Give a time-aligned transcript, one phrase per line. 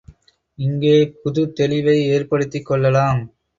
[0.59, 3.21] இங்கே ஒரு புதுத்தெளிவை ஏற்படுத்திக் கொள்ளலாம்.